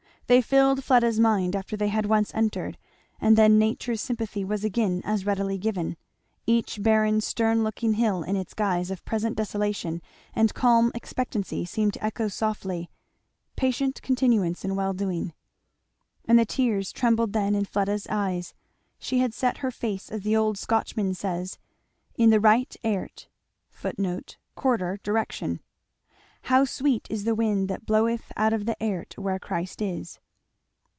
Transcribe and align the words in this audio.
They 0.27 0.39
filled 0.41 0.81
Fleda's 0.81 1.19
mind, 1.19 1.57
after 1.57 1.75
they 1.75 1.89
had 1.89 2.05
once 2.05 2.33
entered, 2.33 2.77
and 3.19 3.37
then 3.37 3.59
nature's 3.59 3.99
sympathy 3.99 4.45
was 4.45 4.63
again 4.63 5.01
as 5.03 5.25
readily 5.25 5.57
given; 5.57 5.97
each 6.47 6.81
barren 6.81 7.19
stern 7.19 7.65
looking 7.65 7.95
hill 7.95 8.23
in 8.23 8.37
its 8.37 8.53
guise 8.53 8.89
of 8.91 9.03
present 9.03 9.35
desolation 9.35 10.01
and 10.33 10.53
calm 10.53 10.89
expectancy 10.95 11.65
seemed 11.65 11.95
to 11.95 12.05
echo 12.05 12.29
softly, 12.29 12.89
"patient 13.57 14.01
continuance 14.01 14.63
in 14.63 14.77
well 14.77 14.93
doing." 14.93 15.33
And 16.25 16.39
the 16.39 16.45
tears 16.45 16.93
trembled 16.93 17.33
then 17.33 17.53
in 17.53 17.65
Fleda's 17.65 18.07
eyes; 18.09 18.53
she 18.99 19.17
had 19.19 19.33
set 19.33 19.57
her 19.57 19.69
face, 19.69 20.09
as 20.09 20.21
the 20.21 20.37
old 20.37 20.57
Scotchman 20.57 21.13
says, 21.13 21.57
"in 22.15 22.29
the 22.29 22.39
right 22.39 22.73
airth. 22.85 23.25
[Footnote: 23.71 24.37
quarter, 24.55 24.97
direction]" 25.03 25.59
"How 26.45 26.65
sweet 26.65 27.05
is 27.11 27.23
the 27.25 27.35
wind 27.35 27.67
that 27.67 27.85
bloweth 27.85 28.31
out 28.35 28.51
of 28.51 28.65
the 28.65 28.81
airth 28.81 29.19
where 29.19 29.37
Christ 29.37 29.79
is!" 29.79 30.19